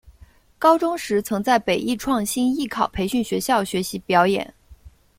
[0.57, 4.51] 高中时曾在北艺创星艺考培训学校学习表演。